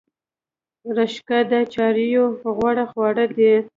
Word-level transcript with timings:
رشقه 0.97 1.39
د 1.51 1.53
څارویو 1.73 2.25
غوره 2.55 2.85
خواړه 2.91 3.25
دي 3.35 3.53